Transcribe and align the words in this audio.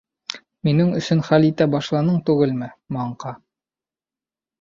Минең 0.67 0.87
өсөн 0.99 1.19
хәл 1.27 1.45
итә 1.49 1.67
башланың 1.75 2.17
түгелме, 2.31 2.71
маңҡа? 2.97 3.35